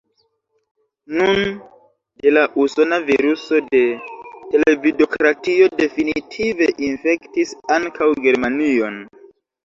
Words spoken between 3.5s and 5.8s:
de televidokratio